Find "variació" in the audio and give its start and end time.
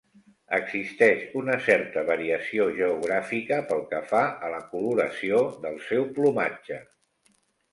2.07-2.65